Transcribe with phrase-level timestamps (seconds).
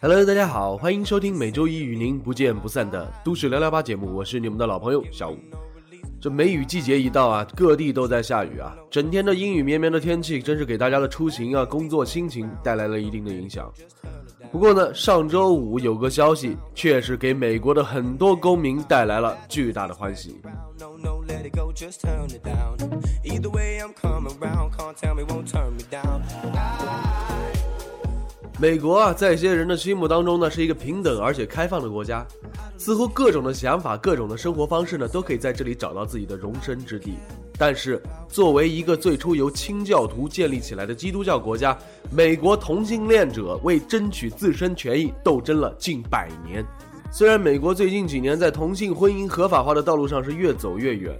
[0.00, 5.38] Hello，大家好，欢迎收听每周一与您不见不散的都市聊聊吧节目，我是你们的老朋友小吴。
[6.18, 13.70] 这梅雨季节一到啊，各地都在下雨啊，整天的阴雨绵绵的天气，真是给大家的出行啊、工作、心情带来了一定的影响。
[14.50, 20.40] 不过呢，上周五有个消息，确实给美国的很多公民带来了巨大的欢喜。
[28.58, 32.26] 美国啊，在一些人的心目当中呢，是一个平等而且开放的国家，
[32.78, 37.16] 似乎各种的想法、各种的生活方式呢，都可以在这里找到自己的容身之地。
[37.58, 41.76] 但是，作为一个最初由清教徒建立起来的基督教国家，
[42.10, 46.64] 美国同性恋者为争取自身权益斗争了近百年。
[47.12, 51.14] 虽然美国最近几年在同性婚姻合法化的道路上是越走越远，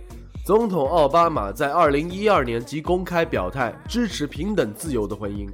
[0.47, 5.47] 总统奥巴马在2012年即公开表态支持平等自由的婚姻。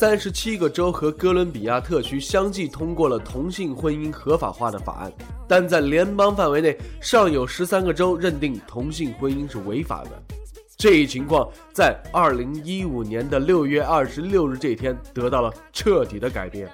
[0.00, 5.12] 三十七个州和哥伦比亚特区相继通过了同性婚姻合法化的法案，
[5.46, 10.10] 但在联邦范围内尚有十三个州认定同性婚姻是违法的。
[10.74, 16.66] 这一情况在二零一五年的六月二十六日这天得到了彻底的改变。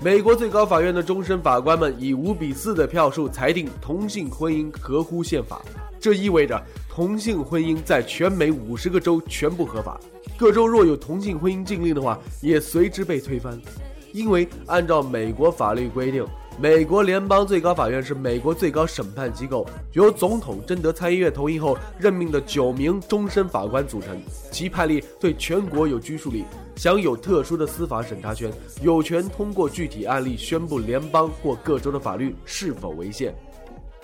[0.00, 5.62] 美国最高法院的终审法官们以五比四的票数裁定同性婚姻合乎宪法，
[5.98, 10.00] 这意味着同性婚姻在全美五十个州全部合法。
[10.36, 13.58] 各州若有同性婚姻禁令的话，也随之被推翻，
[14.12, 16.26] 因为按照美国法律规定，
[16.60, 24.14] 美国联邦最高法院是美国最高审判机构，由总统征得参议院同意后任命的九名终身法官组成，
[24.50, 26.44] 其判例对全国有拘束力，
[26.76, 28.52] 享有特殊的司法审查权，
[28.82, 33.34] 有权通过具体案例宣布联邦或各州的法律是否违宪。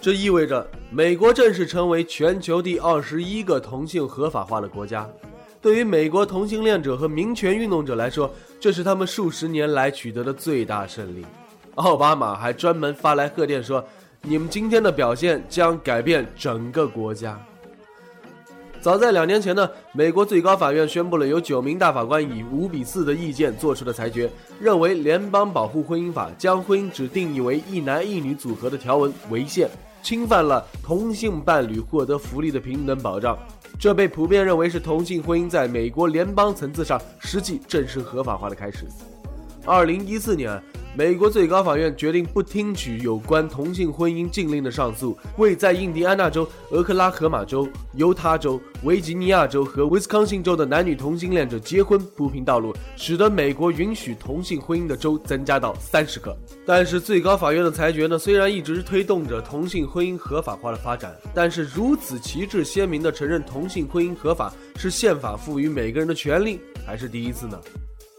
[0.01, 5.09] 这意味着美国正式成为全球第二十一个同性合法化的国家。
[5.62, 8.28] 对于美国同性恋者和民权运动者来说，
[8.59, 11.25] 这是他们数十年来取得的最大胜利。
[11.77, 13.83] 奥巴马还专门发来贺电说
[14.23, 17.41] ：“你们今天的表现将改变整个国家。”
[18.83, 24.29] 早在两年前呢，美国最高法院宣布了由九名大法官以五比四的意见做出的裁决，
[24.61, 29.71] 认为联邦保护婚姻法将婚姻只定义为一男一女组合的条文违宪，
[30.03, 33.39] 侵犯了同性伴侣获得福利的平等保障。
[33.78, 38.87] 这被普遍认为是同性婚姻在美国联邦层次上实际正式合法化的开始。
[39.65, 40.62] 二零一四年。
[40.95, 56.37] 美国最高法院决定不听取有关同性婚姻禁令的上诉，为在印第安纳州、俄克拉荷马州、犹他州、维吉尼亚州和威斯康星州的男女同性恋者结婚铺平道路，使得美国允许同性婚姻的州增加到三十个。
[56.67, 58.19] 但是，最高法院的裁决呢？
[58.19, 67.59] 虽然一直推动着同性婚姻合法化的发展，但是如此旗帜鲜明地承认同性婚姻合法是宪法赋予每个人的权利，还是第一次呢？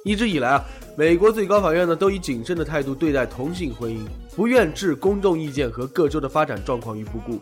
[0.03, 0.65] 一直以来啊，
[0.97, 4.05] 美国最高法院呢都以谨慎的态度对待同性婚姻，
[4.35, 7.39] 不愿置公众意见和各州的发展状况于不顾。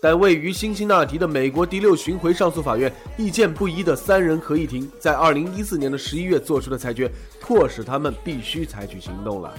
[0.00, 7.08] 但位于辛辛那提的美国第六巡回上诉法院意见不一的三人合议庭，在二零一四年的十一月做出的裁决，
[7.40, 9.54] 迫使他们必须采取行动了。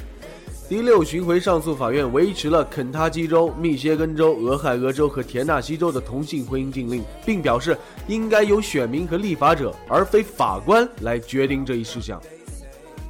[0.70, 12.20] 第六巡回上诉法院维持了肯塔基州、密歇根州、俄亥俄州和田纳西州的同性婚姻禁令，并表示应该由选民和立法者，而非法官来决定这一事项。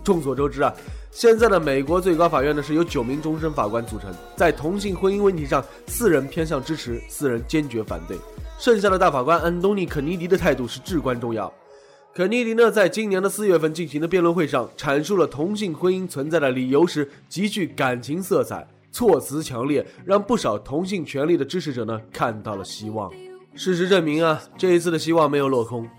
[0.04, 0.74] 众所周知啊，
[1.12, 8.18] 现在的美国最高法院呢是由九名终身法官组成，在同性婚姻问题上，四人偏向支持，四人坚决反对。
[8.58, 11.54] 剩下的大法官安东尼·肯尼迪的态度是至关重要。
[12.16, 23.12] 肯尼迪呢，在今年的四月份进行的辩论会上，阐述了同性婚姻存在的理由时，极具感情色彩，措辞强烈，让不少同性权利的支持者呢看到了希望。
[23.56, 25.90] 事实证明啊，这一次的希望没有落空。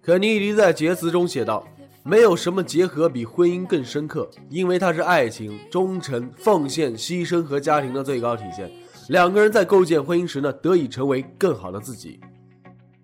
[0.00, 1.66] 肯尼迪在结词中写道。
[2.08, 8.70] 没有什么结合比婚姻更深刻，因为它是爱情、忠诚、奉献、牺牲和家庭的最高体现。
[9.08, 12.20] 两个人在构建婚姻时呢，得以成为更好的自己。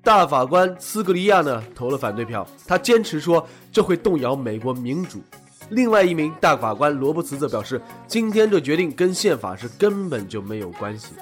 [0.05, 5.23] 大法官斯格利亚呢投了反对票，他坚持说这会动摇美国民主。
[5.71, 11.15] 另外一名大法官罗伯茨则表示，今天这决定跟宪法是根本就没有关系。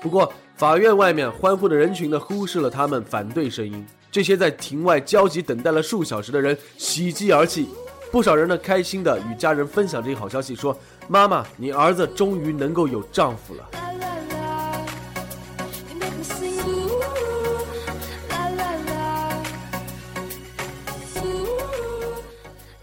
[0.00, 3.84] 不过，法院外面欢呼的人群呢，忽视了他们反对声音。
[4.12, 7.68] 这些在庭外焦急等待了数小时的人喜极而泣，
[8.12, 10.78] 不少人呢开心的与家人分享这一好消息，说
[11.08, 13.68] ：“妈妈，你儿子终于能够有丈夫了。”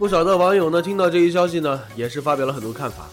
[0.02, 3.08] 不少的网友呢，听到这一消息呢，也是发表了很多看法。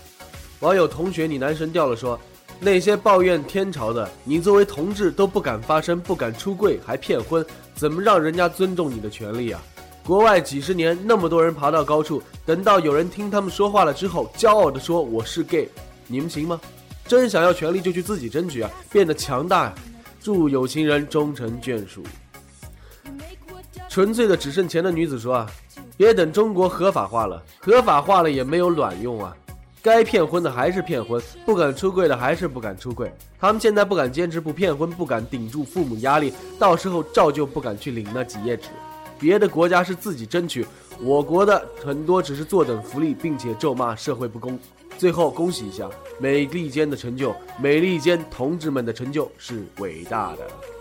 [0.60, 2.18] 网友同学，你男神掉了说，
[2.58, 7.44] 那些抱怨天朝的，你作为同志都不敢发声，不敢出柜，还骗婚，
[7.74, 9.62] 怎么让人家尊重你的权利啊？
[10.02, 15.68] 国外几十年那么多人爬到高处，等到有人听他们说话了之后，骄傲的说我是 gay，
[16.06, 16.58] 你们行吗？
[17.06, 19.74] 真想要权利就去自己争取啊，变得强大呀！
[20.22, 22.02] 祝有情人终成眷属。
[23.90, 25.46] 纯粹的只剩钱的女子说啊。
[25.98, 29.36] 别等中国合法化了，合法化了也没有卵用啊！
[29.82, 33.12] 该骗婚的还是骗婚，不敢出柜的还是不敢出柜。
[33.36, 38.68] 他们现在不敢坚持不骗婚，不敢顶住父母压力，到时候照旧不敢去领那几页纸。
[39.18, 40.64] 别的国家是自己争取，
[41.00, 44.56] 我国的很多只是坐等福利，并且咒骂社会不公。
[44.98, 45.90] 最后恭喜一下
[46.20, 50.77] 美利坚的成就，美利坚同志们的成就是伟大的。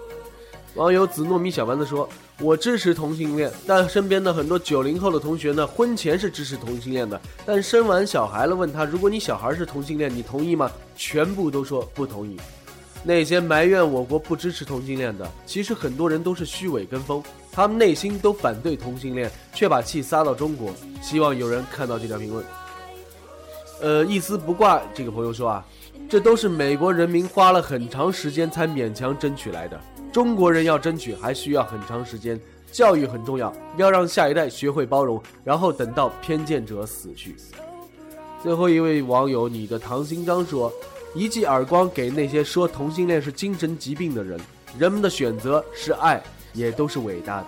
[0.78, 2.08] 网友紫糯米小丸子说
[2.40, 10.72] ：“我支持同性恋，但身边的很多九零后的同学呢，婚前是支持同性恋的，但生完小孩了，问他如果你小孩是同性恋，你同意吗？
[10.96, 12.38] 全部都说不同意。
[13.04, 20.72] 那些埋怨我国不支持同性恋的，其实很多人都是虚伪跟风，他们内心都反对同性恋，却把气撒到中国。
[21.02, 22.46] 希望有人看到这条评论。
[23.82, 25.66] 呃，一丝不挂这个朋友说啊，
[26.08, 29.82] 这都是美国人民花了很长时间才勉强争取来的。”
[30.12, 32.40] 中国人要争取还需要很长时间，
[32.72, 37.36] 教育很重要，要让下一代学会包容，然后等到偏见者死去。
[38.42, 40.72] 最后一位网友，你的唐新章说
[41.14, 44.40] ：“一记耳光给那些说同性恋是精神疾病的人，
[44.78, 46.22] 人们的选择是爱，
[46.54, 47.48] 也都是伟大的。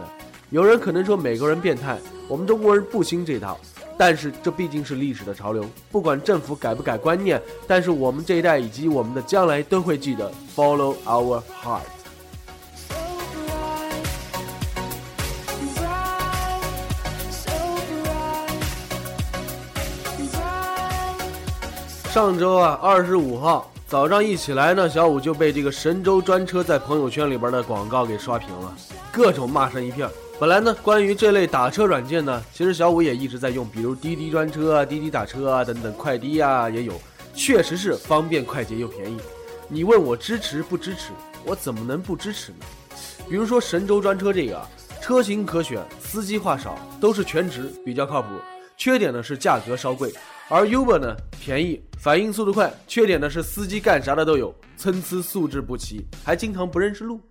[0.50, 1.98] 有人可能说美国人变态，
[2.28, 3.60] 我们中国人不兴这套，
[3.98, 11.82] 但是这毕竟是历史的潮流，不管政府改不改观念，但是我们这一代以及我们的将来都会记得 Follow our heart。”
[22.20, 28.76] 上周啊，二十五号早上一起来呢，小五就被这个神州专车在朋友圈里边的广告给刷屏了，
[29.10, 30.06] 各种骂声一片。
[30.38, 36.92] 本来呢，关于这类打车软件呢，其实小五也一直在用，比如滴滴专车啊、滴滴打车啊等等，快滴啊也有，
[37.34, 39.18] 确实是方便快捷又便宜。
[39.70, 41.14] 你问我支持不支持，
[41.46, 42.66] 我怎么能不支持呢？
[43.30, 44.62] 比如说神州专车这个，
[45.02, 48.28] 车型可选，司机话少，都是全职，比较靠谱。
[48.76, 50.14] 缺点呢是价格稍贵。
[50.52, 57.22] 而 Uber 呢，便宜，反应速度快，缺点呢是司机干啥的都有，参差素质不齐，还经常不认识路，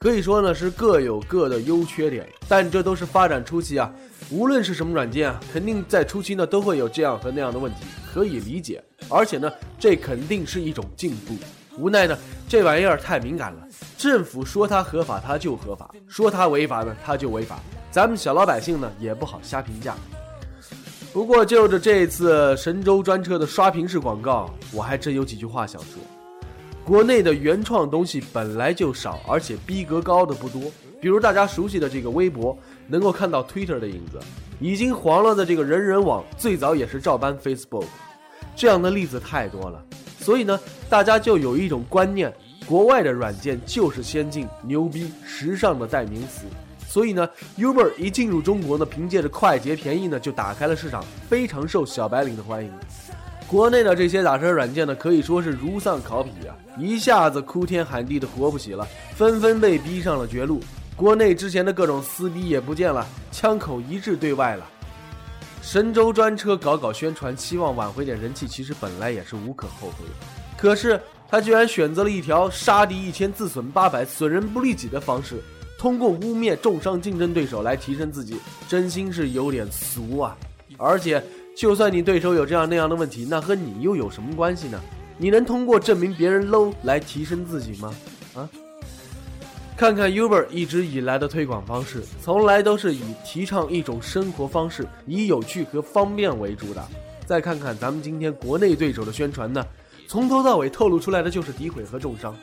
[0.00, 2.28] 可以说呢是各有各的优缺点。
[2.48, 3.94] 但这都是发展初期啊，
[4.28, 8.82] 无论是什么软件啊，肯定在初期呢都会有这样和那样的问题，可以理解。
[9.08, 11.36] 而且呢，这肯定是一种进步。
[11.76, 12.18] 无奈呢，
[12.48, 17.60] 这玩意儿太敏感了，政府说它合法它就合法，说它违法呢它就违法，
[17.92, 19.94] 咱们小老百姓呢也不好瞎评价。
[21.12, 25.94] 不过就着这次神州专车的刷屏式广告，我还真有几句话想说。
[26.84, 30.62] 国内的原创东西本来就少，而且逼格高的不多。
[31.00, 34.18] 比如大家熟悉的这个微博，能够看到 Twitter 的影子；
[34.60, 37.86] 已经黄了的这个人人网，最早也是照搬 Facebook。
[38.54, 39.82] 这样的例子太多了，
[40.18, 40.58] 所以呢，
[40.90, 42.32] 大家就有一种观念：
[42.66, 46.46] 国外的软件就是先进、牛逼、时尚的代名词。
[46.88, 47.28] 所以呢
[47.58, 52.72] ，Uber 一进入中国呢，凭借着快捷便宜呢，就打开了市场，非常受小白领的欢迎。
[53.46, 60.62] 国内的这些打车软件呢，可以说是如丧考妣啊，一下子哭天喊地的活不起了，纷纷被逼上了绝路。
[60.96, 64.66] 国内之前的各种撕逼也不见了，枪口一致对外了。
[65.60, 70.04] 神州专车搞搞宣传，希望挽回点人气，其实本来也是无可厚非。
[70.56, 75.42] 可是他居然选择了一条杀敌一千，自损八百，损人不利己的方式。
[75.78, 78.36] 通过污蔑、重伤竞争对手来提升自己，
[78.68, 80.36] 真心是有点俗啊！
[80.76, 81.22] 而且，
[81.56, 84.80] 就算你对手有这样那样的问题，那和你又有什么关系呢？
[85.16, 87.94] 你能通过证明别人 low 来提升自己吗？
[88.34, 88.48] 啊？
[89.76, 96.84] 看看 Uber 一直以来的推广方式，从来都是以提倡一种生活方式，以有趣和方便为主的。
[97.24, 99.64] 再看看咱们今天国内对手的宣传呢，
[100.08, 102.34] 从头到尾透露出来的就是诋毁和重伤。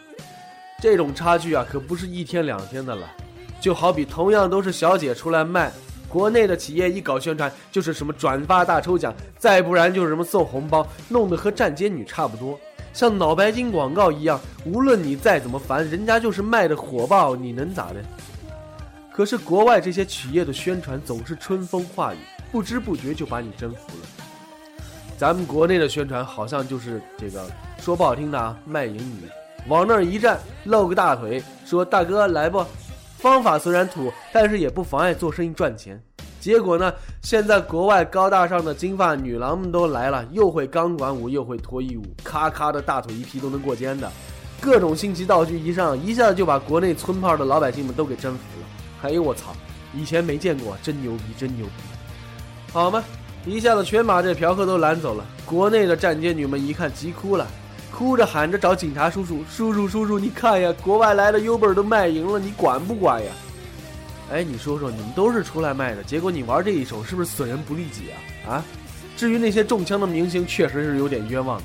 [0.82, 3.10] 这种差距啊，可不是一天两天的了。
[3.60, 5.72] 就好比同样都是小姐出来卖，
[6.08, 12.60] 国内的企业一搞宣传就是什么转发大抽奖，再不然就是什么送红包，弄得和站街女差不多。
[12.94, 17.96] 像脑白金广告一样，无论你再怎么烦，人家就是卖的火爆，你能咋的？
[19.12, 22.18] 可是国外这些企业的宣传总是春风化雨，
[22.52, 24.08] 不知不觉就把你征服了。
[25.18, 27.46] 咱们国内的宣传好像就是这个，
[27.80, 29.30] 说不好听的啊，卖淫女，
[29.68, 32.64] 往那儿一站，露个大腿，说大哥来不？
[33.18, 36.02] 方法虽然土，但是也不妨碍做生意赚钱。
[36.40, 44.12] 结果呢，现在国外高大上的金发女郎们都来了，又会钢管舞，又会脱衣舞，咔咔的大腿一劈都能过肩的，
[44.62, 48.68] 各种新奇道具一上，一下子就把国内村炮的老百姓们都给征服了。
[49.02, 49.56] 哎呦我操，
[49.94, 51.72] 以前没见过，真牛逼，真牛逼！
[52.72, 53.04] 好吗？
[53.46, 55.26] 一下子全把这嫖客都拦走了。
[55.46, 57.48] 国内的站街女们一看急哭了，
[57.98, 63.32] 哭着喊着找警察叔叔：“叔叔叔叔，你看呀，国外来的 Uber 都卖淫了，你管不管呀？”
[64.30, 68.12] 哎，你说说，你们都是出来卖的，结果你玩这一手是不是损人不利己
[68.46, 68.56] 啊？
[68.56, 68.66] 啊？
[69.16, 71.64] 至于那些中枪的明星，确实是有点冤枉的。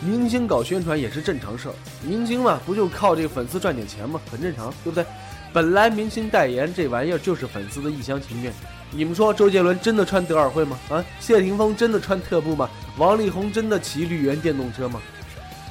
[0.00, 4.18] 明星搞宣传也是正常事儿，明星嘛，不就靠这个粉丝赚点钱吗？
[4.30, 5.04] 很正常，对不对？
[5.52, 8.50] 本来明星代言这玩意儿就是粉丝的一厢情愿。
[8.90, 10.78] 你们说周杰伦真的穿德尔惠吗？
[10.88, 12.70] 啊，谢霆锋真的穿特步吗？
[12.96, 14.98] 王力宏真的骑绿源电动车吗？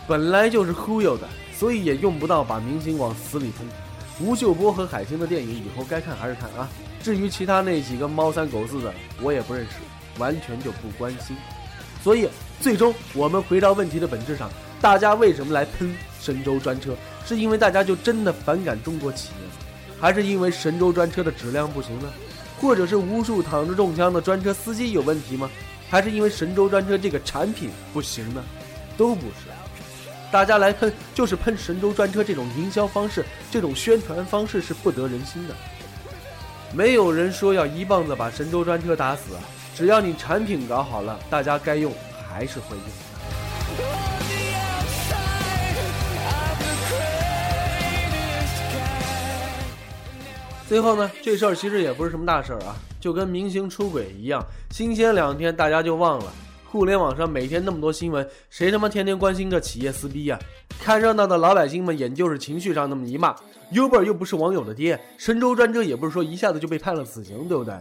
[0.07, 3.67] 本来就是忽悠的，所以也用不到把明星往死里喷。
[4.21, 6.69] 吴秀波和海清的电影以后该看还是看啊。
[7.03, 9.71] 至于其他那几个猫三狗四的，我也不认识，
[10.17, 11.35] 完全就不关心。
[12.01, 12.29] 所以
[12.61, 14.49] 最终我们回到问题的本质上，
[14.79, 16.95] 大家为什么来喷神州专车？
[17.25, 19.45] 是因为大家就真的反感中国企业，
[19.99, 22.05] 还是因为神州专车的质量不行呢？
[22.61, 25.49] 或者是无数躺着中枪的专车司机有问题吗？
[25.89, 28.41] 还是因为神州专车这个产品不行呢？
[28.97, 29.49] 都不是，
[30.31, 35.55] 大家来喷就是喷神州专车这种营销方式，这种宣传方式是不得人心的。
[36.74, 39.31] 没有人说要一棒子把神州专车打死！
[39.74, 41.93] 只要你产品搞好了，大家该用
[42.29, 42.86] 还是会用。
[50.67, 56.25] 最后呢，这事儿其实也不是什么大事儿啊，就跟明星出轨一样，新鲜两天大家就忘了。
[56.69, 60.38] 互联网上每天那么多新闻，谁他妈天天关心个企业撕逼呀？
[60.81, 63.33] 看热闹的老百姓们也就是情绪上那么一骂
[63.71, 67.74] ，Uber 又不是网友的爹，神州专车也不是说一下子就被判了死刑，对不对？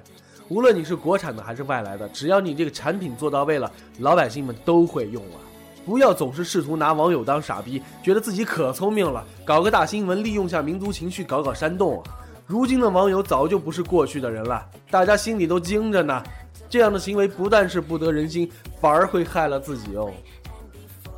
[0.49, 5.43] 无论你是国产的还是外来的，只要你这个产品做到位了，老百姓们都会用啊！
[5.85, 12.05] 不要总是试图拿网友当傻逼，觉得自己可聪明了，搞个大新闻，利用下民族情绪，搞搞煽动啊！
[12.47, 16.23] 如今的网友早就不是过去的人了，大家心里都惊着呢。
[16.69, 20.11] 这样的行为不但是不得人心，反而会害了自己哦。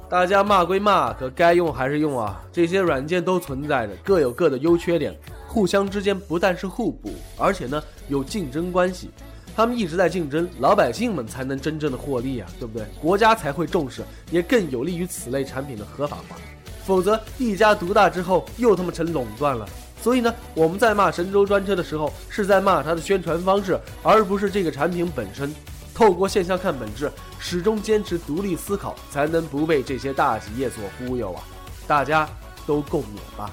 [0.09, 2.43] 大家骂归骂，可该用还是用啊。
[2.50, 5.14] 这些软件都存在着，各有各的优缺点，
[5.47, 9.11] 互相之间不但是互补，而且呢有竞争关系。
[9.55, 12.87] 他们一直在竞争，老百姓们才能真正的获利啊，对不对？
[13.00, 16.37] 国家才会重视，也更有利于此类产品的合法化。
[16.85, 19.69] 否则一家独大之后，又他妈成垄断了。
[20.00, 25.55] 所以呢，我们在骂神州专车的时候，是在骂它的宣传方式，而不是这个产品本身。
[25.95, 31.43] 透过现象看本质，始终坚持独立思考，才能不被这些大企业所忽悠啊！
[31.88, 32.28] 大家
[32.64, 33.50] 都共勉吧。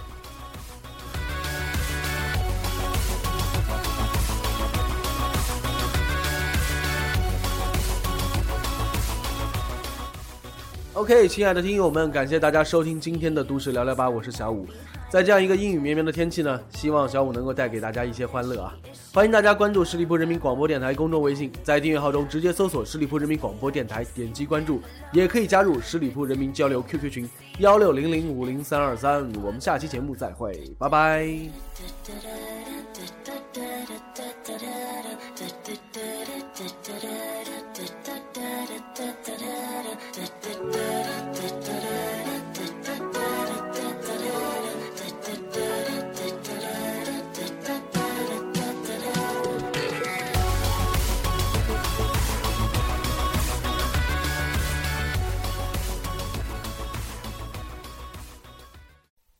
[10.93, 14.67] OK，亲爱的听友们，感谢大家收听今天的都市聊聊吧，我是小五。
[15.15, 18.75] 在这样一个阴雨绵绵的天气呢，希望小五能够带给大家一些欢乐啊！
[19.13, 24.81] 欢迎大家关注十里铺人民广播电台公众微信，在订阅号中直接搜索“十里铺人民广播电台”，点击关注，
[25.13, 27.29] 也可以加入十里铺人民交流 QQ 群
[27.59, 29.31] 幺六零零五零三二三。
[29.41, 31.25] 我们下期节目再会，拜拜。